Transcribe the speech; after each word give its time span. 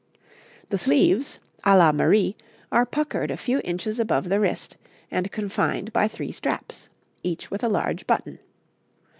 The 0.69 0.79
sleeves, 0.79 1.37
à 1.63 1.77
la 1.77 1.91
Marie, 1.91 2.35
are 2.71 2.87
puckered 2.87 3.29
a 3.29 3.37
few 3.37 3.61
inches 3.63 3.99
above 3.99 4.29
the 4.29 4.39
wrist, 4.39 4.75
and 5.11 5.31
confined 5.31 5.93
by 5.93 6.07
three 6.07 6.31
straps; 6.31 6.89
each 7.21 7.51
with 7.51 7.63
a 7.63 7.69
large 7.69 8.07
button. 8.07 8.39